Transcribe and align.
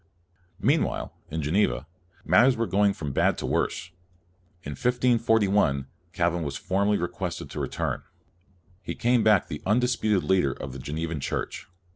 Meanwhile, 0.59 1.13
in 1.29 1.43
Geneva, 1.43 1.85
matters 2.25 2.57
were 2.57 2.65
going 2.65 2.91
from 2.91 3.11
bad 3.13 3.37
to 3.37 3.45
worse. 3.45 3.91
In 4.63 4.71
1541, 4.71 5.85
Calvin 6.11 6.41
was 6.41 6.57
formally 6.57 6.97
requested 6.97 7.51
to 7.51 7.59
return. 7.59 8.01
He 8.81 8.93
ii2 8.95 8.99
CALVIN 8.99 8.99
came 9.13 9.23
back 9.23 9.47
the 9.47 9.61
undisputed 9.63 10.23
leader 10.27 10.53
of 10.53 10.73
the 10.73 10.79
Genevan 10.79 11.19
Church. 11.19 11.67